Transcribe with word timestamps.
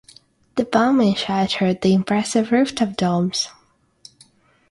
The 0.55 0.65
bombing 0.65 1.13
shattered 1.13 1.81
the 1.81 1.93
impressive 1.93 2.51
rooftop 2.51 2.97
domes. 2.97 3.49